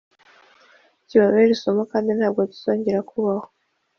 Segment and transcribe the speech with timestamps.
[1.07, 3.45] kibabere isomo kandi ntabwo kizongera kubaho